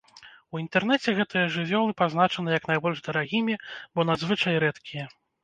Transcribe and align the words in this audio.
У 0.53 0.59
інтэрнэце 0.61 1.09
гэтыя 1.19 1.51
жывёлы 1.55 1.91
пазначаны 2.01 2.57
як 2.57 2.65
найбольш 2.71 3.03
дарагімі, 3.09 3.59
бо 3.95 4.09
надзвычай 4.13 4.61
рэдкія. 4.67 5.05